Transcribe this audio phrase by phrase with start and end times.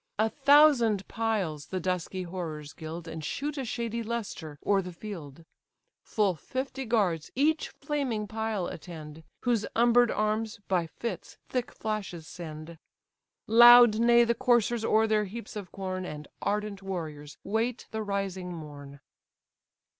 [0.17, 5.45] A thousand piles the dusky horrors gild, And shoot a shady lustre o'er the field.
[6.01, 12.79] Full fifty guards each flaming pile attend, Whose umber'd arms, by fits, thick flashes send,
[13.45, 18.51] Loud neigh the coursers o'er their heaps of corn, And ardent warriors wait the rising
[18.55, 19.01] morn.